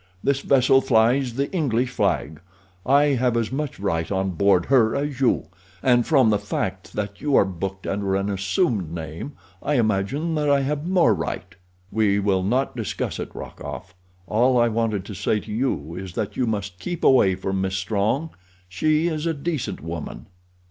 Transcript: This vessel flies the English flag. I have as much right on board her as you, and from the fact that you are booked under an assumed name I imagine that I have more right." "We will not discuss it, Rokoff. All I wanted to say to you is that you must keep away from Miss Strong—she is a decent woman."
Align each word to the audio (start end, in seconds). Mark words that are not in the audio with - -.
This 0.23 0.39
vessel 0.39 0.81
flies 0.81 1.35
the 1.35 1.51
English 1.51 1.91
flag. 1.91 2.41
I 2.87 3.03
have 3.21 3.37
as 3.37 3.51
much 3.51 3.79
right 3.79 4.11
on 4.11 4.31
board 4.31 4.65
her 4.65 4.95
as 4.95 5.21
you, 5.21 5.43
and 5.83 6.07
from 6.07 6.31
the 6.31 6.39
fact 6.39 6.93
that 6.93 7.21
you 7.21 7.35
are 7.35 7.45
booked 7.45 7.85
under 7.85 8.15
an 8.15 8.27
assumed 8.27 8.91
name 8.91 9.33
I 9.61 9.75
imagine 9.75 10.33
that 10.33 10.49
I 10.49 10.61
have 10.61 10.87
more 10.87 11.13
right." 11.13 11.53
"We 11.91 12.17
will 12.17 12.41
not 12.41 12.75
discuss 12.75 13.19
it, 13.19 13.29
Rokoff. 13.35 13.93
All 14.25 14.59
I 14.59 14.69
wanted 14.69 15.05
to 15.05 15.13
say 15.13 15.39
to 15.39 15.51
you 15.53 15.93
is 15.93 16.13
that 16.15 16.35
you 16.35 16.47
must 16.47 16.79
keep 16.79 17.03
away 17.03 17.35
from 17.35 17.61
Miss 17.61 17.75
Strong—she 17.75 19.07
is 19.07 19.27
a 19.27 19.35
decent 19.35 19.81
woman." 19.83 20.25